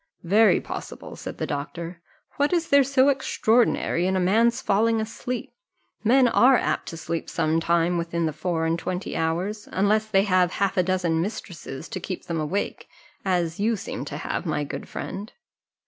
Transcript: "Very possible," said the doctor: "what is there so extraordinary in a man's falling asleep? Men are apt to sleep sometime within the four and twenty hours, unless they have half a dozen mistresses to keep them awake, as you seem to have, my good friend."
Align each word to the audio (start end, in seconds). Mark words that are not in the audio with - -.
"Very 0.23 0.59
possible," 0.59 1.15
said 1.15 1.37
the 1.37 1.45
doctor: 1.45 2.01
"what 2.37 2.51
is 2.53 2.69
there 2.69 2.83
so 2.83 3.09
extraordinary 3.09 4.07
in 4.07 4.15
a 4.15 4.19
man's 4.19 4.59
falling 4.59 4.99
asleep? 4.99 5.53
Men 6.03 6.27
are 6.27 6.57
apt 6.57 6.87
to 6.87 6.97
sleep 6.97 7.29
sometime 7.29 7.99
within 7.99 8.25
the 8.25 8.33
four 8.33 8.65
and 8.65 8.79
twenty 8.79 9.15
hours, 9.15 9.69
unless 9.71 10.07
they 10.07 10.23
have 10.23 10.53
half 10.53 10.75
a 10.75 10.81
dozen 10.81 11.21
mistresses 11.21 11.87
to 11.89 11.99
keep 11.99 12.25
them 12.25 12.39
awake, 12.39 12.87
as 13.23 13.59
you 13.59 13.75
seem 13.75 14.03
to 14.05 14.17
have, 14.17 14.43
my 14.43 14.63
good 14.63 14.89
friend." 14.89 15.33